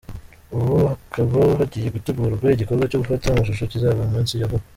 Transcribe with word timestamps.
Ubu 0.55 0.73
hakaba 0.89 1.39
hagiye 1.59 1.87
gutegurwa 1.95 2.47
igikorwa 2.55 2.89
cyo 2.89 2.99
gufata 3.01 3.25
amashusho 3.27 3.63
kizaba 3.71 3.99
mu 4.05 4.11
minsi 4.15 4.35
ya 4.41 4.49
vuba. 4.51 4.65